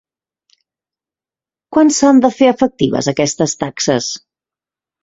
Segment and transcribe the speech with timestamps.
[1.77, 4.15] Quan s'han de fer efectives aquestes taxes?